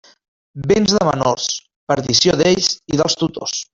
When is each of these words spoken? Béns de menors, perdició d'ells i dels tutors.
Béns 0.71 0.95
de 0.95 1.01
menors, 1.09 1.45
perdició 1.93 2.37
d'ells 2.41 2.71
i 2.95 3.01
dels 3.03 3.19
tutors. 3.25 3.63